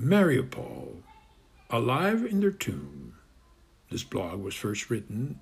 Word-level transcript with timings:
Mariupol, 0.00 1.02
alive 1.70 2.24
in 2.24 2.38
their 2.38 2.52
tomb. 2.52 3.14
This 3.90 4.04
blog 4.04 4.40
was 4.40 4.54
first 4.54 4.90
written 4.90 5.40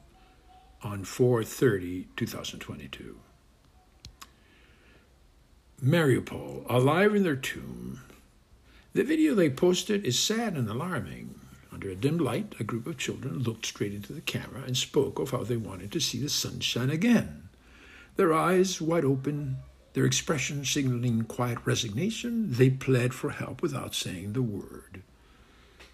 on 0.82 1.04
430 1.04 2.08
2022. 2.16 3.18
Mariupol, 5.84 6.64
alive 6.70 7.14
in 7.14 7.22
their 7.22 7.36
tomb. 7.36 8.00
The 8.94 9.04
video 9.04 9.34
they 9.34 9.50
posted 9.50 10.06
is 10.06 10.18
sad 10.18 10.54
and 10.54 10.70
alarming. 10.70 11.38
Under 11.70 11.90
a 11.90 11.94
dim 11.94 12.16
light, 12.16 12.54
a 12.58 12.64
group 12.64 12.86
of 12.86 12.96
children 12.96 13.40
looked 13.40 13.66
straight 13.66 13.92
into 13.92 14.14
the 14.14 14.22
camera 14.22 14.62
and 14.66 14.74
spoke 14.74 15.18
of 15.18 15.32
how 15.32 15.44
they 15.44 15.58
wanted 15.58 15.92
to 15.92 16.00
see 16.00 16.18
the 16.18 16.30
sunshine 16.30 16.88
again. 16.88 17.50
Their 18.16 18.32
eyes 18.32 18.80
wide 18.80 19.04
open, 19.04 19.58
their 19.96 20.04
expression 20.04 20.62
signaling 20.62 21.22
quiet 21.22 21.56
resignation, 21.64 22.52
they 22.52 22.68
pled 22.68 23.14
for 23.14 23.30
help 23.30 23.62
without 23.62 23.94
saying 23.94 24.34
the 24.34 24.42
word. 24.42 25.02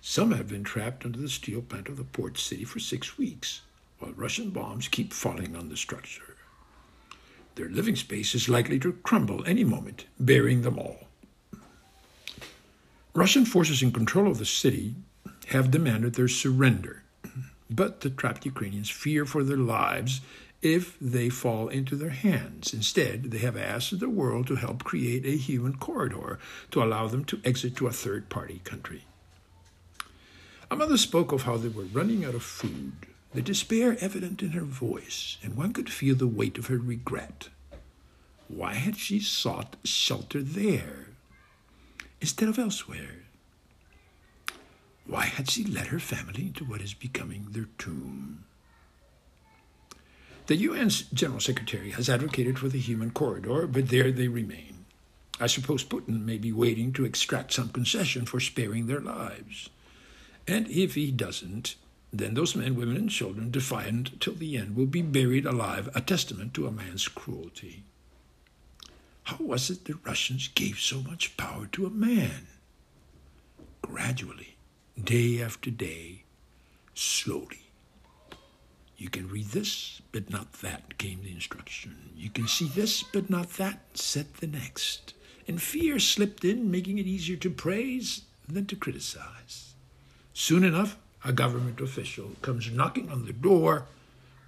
Some 0.01 0.33
have 0.33 0.49
been 0.49 0.65
trapped 0.65 1.05
under 1.05 1.21
the 1.21 1.29
steel 1.29 1.63
plant 1.63 1.89
of 1.89 1.99
the 1.99 2.03
port 2.03 2.37
city 2.37 2.65
for 2.65 2.81
six 2.81 3.17
weeks, 3.17 3.61
while 4.01 4.11
Russian 4.17 4.51
bombs 4.51 4.89
keep 4.89 5.13
falling 5.13 5.55
on 5.55 5.69
the 5.69 5.77
structure. 5.77 6.35
Their 7.55 7.69
living 7.69 7.95
space 7.95 8.35
is 8.35 8.49
likely 8.49 8.81
to 8.81 8.95
crumble 9.05 9.45
any 9.47 9.63
moment, 9.63 10.07
burying 10.19 10.63
them 10.63 10.81
all. 10.81 11.07
Russian 13.15 13.45
forces 13.45 13.85
in 13.85 13.93
control 13.93 14.27
of 14.27 14.39
the 14.39 14.45
city 14.45 14.97
have 15.51 15.71
demanded 15.71 16.15
their 16.15 16.27
surrender, 16.27 17.05
but 17.71 18.01
the 18.01 18.11
trapped 18.11 18.45
Ukrainians 18.47 18.91
fear 18.91 19.25
for 19.25 19.45
their 19.45 19.57
lives 19.57 20.23
if 20.63 20.97
they 21.01 21.29
fall 21.29 21.69
into 21.69 21.97
their 21.97 22.11
hands. 22.11 22.73
Instead, 22.73 23.25
they 23.25 23.39
have 23.39 23.57
asked 23.57 23.99
the 23.99 24.09
world 24.09 24.47
to 24.47 24.55
help 24.55 24.85
create 24.85 25.27
a 25.27 25.37
human 25.37 25.77
corridor 25.77 26.39
to 26.71 26.83
allow 26.83 27.09
them 27.09 27.25
to 27.25 27.41
exit 27.45 27.77
to 27.77 27.89
a 27.89 27.93
third 27.93 28.29
party 28.29 28.61
country. 28.65 29.05
A 30.71 30.77
mother 30.77 30.97
spoke 30.97 31.33
of 31.33 31.43
how 31.43 31.57
they 31.57 31.69
were 31.69 31.85
running 31.85 32.25
out 32.25 32.35
of 32.35 32.43
food, 32.43 32.93
the 33.35 33.43
despair 33.43 33.97
evident 34.01 34.41
in 34.43 34.53
her 34.53 34.65
voice, 34.65 35.37
and 35.43 35.57
one 35.57 35.73
could 35.73 35.91
feel 35.91 36.15
the 36.15 36.27
weight 36.27 36.57
of 36.57 36.69
her 36.69 36.79
regret. 36.79 37.49
Why 38.49 38.75
had 38.75 38.97
she 38.97 39.19
sought 39.19 39.77
shelter 39.85 40.43
there 40.43 41.09
instead 42.21 42.49
of 42.49 42.59
elsewhere? 42.59 43.25
Why 45.07 45.25
had 45.25 45.51
she 45.51 45.65
led 45.65 45.89
her 45.89 45.99
family 45.99 46.43
into 46.43 46.65
what 46.65 46.81
is 46.81 46.95
becoming 46.95 47.49
their 47.51 47.69
tomb? 47.79 48.45
The 50.47 50.67
UN's 50.67 51.03
General 51.03 51.41
Secretary 51.41 51.91
has 51.91 52.09
advocated 52.09 52.59
for 52.59 52.69
the 52.69 52.79
human 52.79 53.13
corridor, 53.13 53.67
but 53.67 53.89
there 53.89 54.11
they 54.11 54.29
remain. 54.29 54.85
I 55.39 55.47
suppose 55.47 55.85
Putin 55.85 56.25
may 56.25 56.37
be 56.37 56.53
waiting 56.53 56.93
to 56.95 57.05
extract 57.05 57.53
some 57.53 57.69
concession 57.69 58.27
for 58.27 58.41
sparing 58.41 58.87
their 58.87 59.01
lives. 59.01 59.71
And 60.47 60.69
if 60.69 60.95
he 60.95 61.11
doesn't, 61.11 61.77
then 62.13 62.35
those 62.35 62.57
men, 62.57 62.75
women, 62.75 62.97
and 62.97 63.11
children, 63.11 63.51
defiant 63.51 64.21
till 64.21 64.35
the 64.35 64.57
end, 64.57 64.77
will 64.77 64.87
be 64.87 65.03
buried 65.03 65.47
alive, 65.47 65.89
a 65.95 66.01
testament 66.01 66.55
to 66.55 66.67
a 66.67 66.73
man's 66.73 67.09
cruelty. 67.09 67.85
How 69.25 69.39
was 69.41 69.71
it 69.71 69.85
the 69.85 69.99
Russians 70.05 70.49
gave 70.49 70.79
so 70.81 71.01
much 71.01 71.37
power 71.37 71.67
to 71.73 71.87
a 71.87 71.91
man? 71.91 72.49
Gradually, 73.81 74.57
day 75.03 75.41
after 75.41 75.71
day, 75.71 76.25
slowly. 76.95 77.62
You 79.03 79.11
can 79.11 79.27
read 79.27 79.47
this, 79.47 80.01
but 80.13 80.31
not 80.31 80.53
that, 80.63 80.97
came 80.97 81.25
the 81.25 81.33
instruction. 81.33 82.11
You 82.17 82.31
can 82.31 82.47
see 82.47 82.69
this, 82.69 83.03
but 83.03 83.29
not 83.29 83.55
that, 83.55 83.81
said 83.95 84.33
the 84.35 84.47
next. 84.47 85.15
And 85.49 85.61
fear 85.61 85.99
slipped 85.99 86.45
in, 86.45 86.71
making 86.71 86.99
it 86.99 87.07
easier 87.09 87.37
to 87.39 87.51
praise 87.51 88.23
than 88.49 88.67
to 88.67 88.77
criticize. 88.77 89.75
Soon 90.35 90.63
enough, 90.63 90.97
a 91.25 91.33
government 91.33 91.81
official 91.81 92.31
comes 92.43 92.71
knocking 92.71 93.11
on 93.11 93.27
the 93.27 93.33
door. 93.33 93.87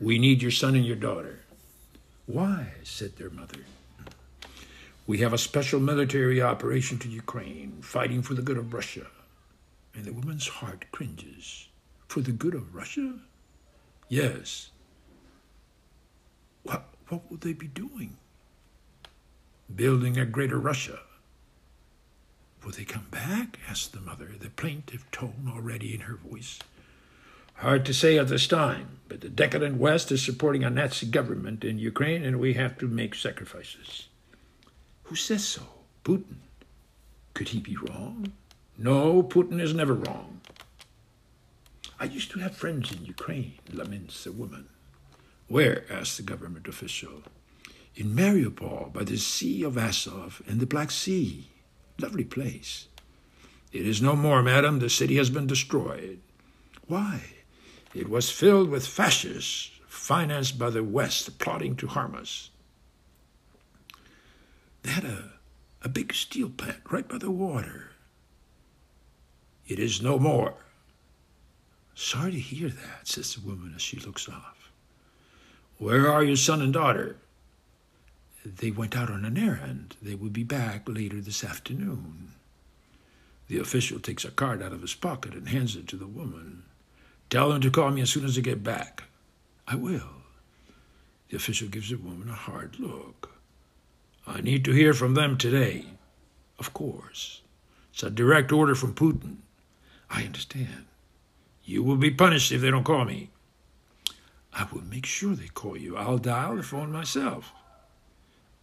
We 0.01 0.21
need 0.21 0.41
your 0.41 0.53
son 0.53 0.77
and 0.77 0.87
your 0.87 0.95
daughter. 0.95 1.41
Why? 2.27 2.75
said 2.85 3.17
their 3.17 3.31
mother. 3.31 3.65
We 5.05 5.19
have 5.19 5.33
a 5.33 5.39
special 5.51 5.81
military 5.81 6.41
operation 6.41 7.01
to 7.01 7.09
Ukraine, 7.09 7.79
fighting 7.81 8.23
for 8.23 8.35
the 8.35 8.43
good 8.43 8.59
of 8.59 8.73
Russia 8.73 9.09
and 9.97 10.05
the 10.05 10.13
woman's 10.13 10.47
heart 10.47 10.85
cringes. 10.93 11.67
For 12.07 12.21
the 12.21 12.31
good 12.31 12.55
of 12.55 12.73
Russia? 12.73 13.15
Yes. 14.09 14.71
What, 16.63 16.85
what 17.09 17.31
will 17.31 17.39
they 17.39 17.53
be 17.53 17.67
doing? 17.67 18.17
Building 19.75 20.19
a 20.19 20.25
greater 20.25 20.59
Russia. 20.59 21.01
Will 22.65 22.73
they 22.73 22.85
come 22.85 23.07
back? 23.11 23.59
asked 23.69 23.93
the 23.93 24.01
mother, 24.01 24.31
the 24.39 24.51
plaintive 24.51 25.11
tone 25.11 25.51
already 25.55 25.95
in 25.95 26.01
her 26.01 26.17
voice. 26.17 26.59
Hard 27.57 27.85
to 27.87 27.95
say 27.95 28.19
at 28.19 28.29
this 28.29 28.47
time, 28.47 28.99
but 29.09 29.21
the 29.21 29.29
decadent 29.29 29.77
West 29.77 30.11
is 30.11 30.23
supporting 30.25 30.65
a 30.65 30.71
Nazi 30.71 31.07
government 31.07 31.63
in 31.63 31.79
Ukraine, 31.79 32.25
and 32.25 32.41
we 32.41 32.55
have 32.55 32.77
to 32.79 32.89
make 32.89 33.15
sacrifices. 33.15 34.09
Who 35.05 35.17
says 35.17 35.47
so? 35.47 35.63
Putin. 36.05 36.37
Could 37.35 37.51
he 37.51 37.61
be 37.61 37.77
wrong? 37.77 38.33
No, 38.77 39.23
Putin 39.23 39.61
is 39.61 39.75
never 39.75 39.95
wrong. 39.95 40.41
I 41.99 42.05
used 42.05 42.31
to 42.33 42.41
have 42.41 42.57
friends 42.57 42.93
in 42.93 43.05
Ukraine, 43.05 43.55
laments 43.73 44.25
the 44.25 44.33
woman. 44.33 44.69
Where? 45.49 45.85
asked 45.91 46.17
the 46.17 46.23
government 46.23 46.67
official. 46.67 47.23
In 47.95 48.15
Mariupol, 48.15 48.93
by 48.93 49.05
the 49.05 49.19
Sea 49.19 49.63
of 49.63 49.79
Azov 49.79 50.43
and 50.47 50.59
the 50.59 50.67
Black 50.67 50.91
Sea. 50.91 51.49
Lovely 51.99 52.25
place. 52.25 52.89
It 53.73 53.87
is 53.87 54.03
no 54.03 54.17
more, 54.17 54.43
madam. 54.43 54.79
The 54.79 54.91
city 54.91 55.17
has 55.17 55.31
been 55.31 55.47
destroyed. 55.47 56.21
Why? 56.87 57.23
It 57.95 58.09
was 58.09 58.31
filled 58.31 58.69
with 58.69 58.87
fascists 58.87 59.71
financed 59.87 60.59
by 60.59 60.71
the 60.71 60.83
West 60.83 61.39
plotting 61.39 61.77
to 61.77 61.87
harm 61.87 62.15
us. 62.15 62.51
They 64.83 64.91
had 64.91 65.05
a, 65.05 65.33
a 65.83 65.89
big 65.89 66.13
steel 66.13 66.51
plant 66.51 66.81
right 66.91 67.09
by 67.09 67.19
the 67.19 67.31
water. 67.31 67.93
It 69.67 69.79
is 69.79 70.03
no 70.03 70.19
more. 70.19 70.55
Sorry 71.95 72.33
to 72.33 72.39
hear 72.39 72.69
that, 72.69 73.07
says 73.07 73.35
the 73.35 73.47
woman 73.47 73.73
as 73.77 73.83
she 73.83 73.99
looks 73.99 74.29
off. 74.29 74.71
Where 75.79 76.11
are 76.11 76.25
your 76.25 76.37
son 76.37 76.61
and 76.61 76.73
daughter? 76.73 77.17
They 78.45 78.71
went 78.71 78.97
out 78.97 79.11
on 79.11 79.25
an 79.25 79.39
errand. 79.39 79.97
They 80.03 80.15
will 80.15 80.31
be 80.31 80.45
back 80.45 80.89
later 80.89 81.21
this 81.21 81.45
afternoon. 81.45 82.33
The 83.49 83.59
official 83.59 84.01
takes 84.01 84.25
a 84.25 84.31
card 84.31 84.63
out 84.63 84.73
of 84.73 84.83
his 84.83 84.95
pocket 84.95 85.35
and 85.35 85.49
hands 85.49 85.77
it 85.77 85.87
to 85.89 85.97
the 85.97 86.07
woman. 86.07 86.65
Tell 87.31 87.51
them 87.51 87.61
to 87.63 87.71
call 87.71 87.91
me 87.91 88.03
as 88.03 88.11
soon 88.11 88.25
as 88.25 88.37
they 88.37 88.43
get 88.43 88.63
back. 88.63 89.05
I 89.67 89.77
will. 89.77 90.23
The 91.29 91.37
official 91.37 91.69
gives 91.69 91.91
the 91.91 91.97
woman 91.97 92.29
a 92.29 92.35
hard 92.35 92.79
look. 92.79 93.31
I 94.27 94.41
need 94.41 94.65
to 94.65 94.73
hear 94.73 94.95
from 94.95 95.15
them 95.15 95.37
today. 95.37 95.87
Of 96.59 96.73
course. 96.73 97.41
It's 97.93 98.03
a 98.03 98.11
direct 98.11 98.53
order 98.53 98.75
from 98.75 98.95
Putin. 98.95 99.37
I 100.11 100.25
understand. 100.25 100.87
You 101.65 101.83
will 101.83 101.97
be 101.97 102.11
punished 102.11 102.53
if 102.53 102.61
they 102.61 102.71
don't 102.71 102.85
call 102.85 103.05
me. 103.05 103.31
I 104.53 104.67
will 104.73 104.83
make 104.83 105.07
sure 105.07 105.35
they 105.35 105.49
call 105.49 105.77
you. 105.77 105.97
I'll 105.97 106.19
dial 106.19 106.57
the 106.57 106.63
phone 106.63 106.93
myself. 106.93 107.53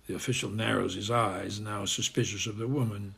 The 0.07 0.15
official 0.15 0.49
narrows 0.49 0.95
his 0.95 1.11
eyes, 1.11 1.59
now 1.59 1.85
suspicious 1.85 2.47
of 2.47 2.57
the 2.57 2.67
woman. 2.67 3.15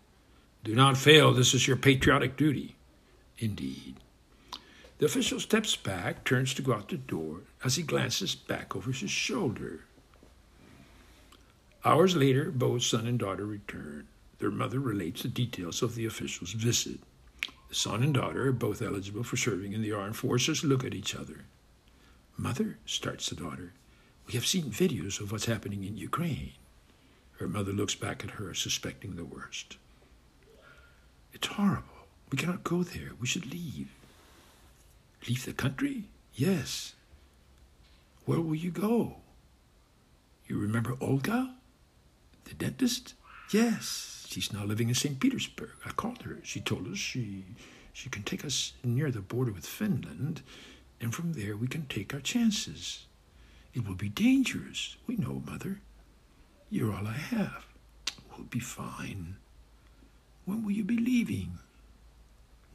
Do 0.63 0.73
not 0.73 0.97
fail. 0.97 1.33
This 1.33 1.53
is 1.53 1.67
your 1.67 1.77
patriotic 1.77 2.37
duty. 2.37 2.75
Indeed. 3.37 3.95
The 4.99 5.05
official 5.05 5.39
steps 5.39 5.75
back, 5.75 6.23
turns 6.23 6.53
to 6.53 6.61
go 6.61 6.73
out 6.73 6.89
the 6.89 6.97
door, 6.97 7.41
as 7.63 7.75
he 7.75 7.83
glances 7.83 8.35
back 8.35 8.75
over 8.75 8.91
his 8.91 9.11
shoulder. 9.11 9.81
Hours 11.83 12.15
later, 12.15 12.51
both 12.51 12.83
son 12.83 13.05
and 13.05 13.19
daughter 13.19 13.45
return. 13.45 14.07
Their 14.39 14.51
mother 14.51 14.79
relates 14.79 15.23
the 15.23 15.27
details 15.27 15.81
of 15.81 15.95
the 15.95 16.05
official's 16.05 16.53
visit. 16.53 16.99
Son 17.73 18.03
and 18.03 18.13
daughter, 18.13 18.47
are 18.47 18.53
both 18.53 18.81
eligible 18.81 19.23
for 19.23 19.37
serving 19.37 19.73
in 19.73 19.81
the 19.81 19.91
armed 19.91 20.15
forces, 20.15 20.63
look 20.63 20.83
at 20.83 20.93
each 20.93 21.15
other. 21.15 21.45
Mother, 22.37 22.77
starts 22.85 23.29
the 23.29 23.35
daughter, 23.35 23.73
we 24.27 24.33
have 24.33 24.45
seen 24.45 24.65
videos 24.65 25.19
of 25.19 25.31
what's 25.31 25.45
happening 25.45 25.83
in 25.83 25.97
Ukraine. 25.97 26.53
Her 27.39 27.47
mother 27.47 27.73
looks 27.73 27.95
back 27.95 28.23
at 28.23 28.31
her, 28.31 28.53
suspecting 28.53 29.15
the 29.15 29.25
worst. 29.25 29.77
It's 31.33 31.47
horrible. 31.47 32.07
We 32.31 32.37
cannot 32.37 32.63
go 32.63 32.83
there. 32.83 33.11
We 33.19 33.27
should 33.27 33.51
leave. 33.51 33.89
Leave 35.27 35.45
the 35.45 35.53
country? 35.53 36.05
Yes. 36.33 36.93
Where 38.25 38.39
will 38.39 38.55
you 38.55 38.71
go? 38.71 39.17
You 40.47 40.57
remember 40.57 40.95
Olga? 41.01 41.55
The 42.45 42.53
dentist? 42.53 43.13
Yes. 43.51 44.12
She's 44.33 44.51
now 44.51 44.65
living 44.65 44.89
in 44.89 44.95
St. 44.95 45.19
Petersburg. 45.19 45.69
I 45.85 45.91
called 45.91 46.23
her. 46.23 46.39
She 46.43 46.59
told 46.59 46.87
us 46.87 46.97
she 46.97 47.45
she 47.93 48.09
can 48.09 48.23
take 48.23 48.43
us 48.43 48.73
near 48.83 49.11
the 49.11 49.21
border 49.21 49.51
with 49.51 49.65
Finland, 49.65 50.41
and 50.99 51.13
from 51.13 51.33
there 51.33 51.55
we 51.55 51.67
can 51.67 51.85
take 51.85 52.13
our 52.13 52.19
chances. 52.19 53.05
It 53.73 53.87
will 53.87 53.95
be 53.95 54.09
dangerous. 54.09 54.97
We 55.07 55.15
know, 55.17 55.43
Mother. 55.45 55.81
You're 56.69 56.93
all 56.93 57.07
I 57.07 57.13
have. 57.13 57.65
We'll 58.31 58.47
be 58.47 58.59
fine. 58.59 59.35
When 60.45 60.63
will 60.63 60.71
you 60.71 60.83
be 60.83 60.97
leaving? 60.97 61.59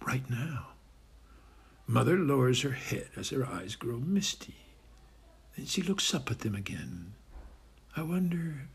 right 0.07 0.29
now. 0.31 0.69
Mother 1.87 2.17
lowers 2.17 2.63
her 2.63 2.73
head 2.73 3.09
as 3.17 3.31
her 3.31 3.47
eyes 3.47 3.77
grow 3.77 3.99
misty. 3.99 4.57
Then 5.57 5.67
she 5.67 5.83
looks 5.83 6.15
up 6.15 6.31
at 6.31 6.41
them 6.41 6.55
again. 6.55 7.15
I 7.97 8.03
wonder 8.03 8.69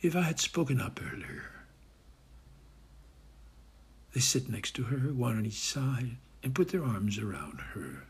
if 0.00 0.14
I 0.14 0.22
had 0.22 0.40
spoken 0.40 0.80
up 0.80 1.00
earlier. 1.00 1.57
They 4.12 4.20
sit 4.20 4.48
next 4.48 4.74
to 4.76 4.84
her, 4.84 5.12
one 5.12 5.36
on 5.36 5.46
each 5.46 5.58
side, 5.58 6.16
and 6.42 6.54
put 6.54 6.68
their 6.68 6.84
arms 6.84 7.18
around 7.18 7.60
her. 7.74 8.04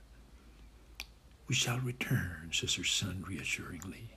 We 1.49 1.55
shall 1.55 1.81
return, 1.81 2.51
says 2.53 2.75
her 2.75 2.85
son 2.85 3.25
reassuringly. 3.27 4.11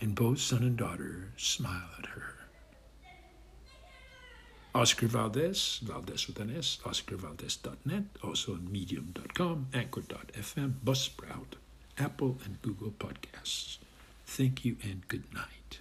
And 0.00 0.14
both 0.14 0.40
son 0.40 0.62
and 0.62 0.76
daughter 0.76 1.32
smile 1.36 1.90
at 1.98 2.06
her. 2.06 2.36
Oscar 4.74 5.08
Valdez, 5.08 5.80
Valdez 5.82 6.28
with 6.28 6.38
an 6.38 6.54
S, 6.56 6.78
oscarvaldez.net, 6.84 8.04
also 8.22 8.54
on 8.54 8.70
medium.com, 8.70 9.66
anchor.fm, 9.74 10.74
Buzzsprout, 10.84 11.54
Apple 11.98 12.38
and 12.44 12.62
Google 12.62 12.92
Podcasts. 12.92 13.78
Thank 14.24 14.64
you 14.64 14.76
and 14.84 15.06
good 15.08 15.24
night. 15.34 15.80